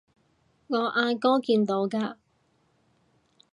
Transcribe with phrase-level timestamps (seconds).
[0.65, 2.15] 我阿哥見到㗎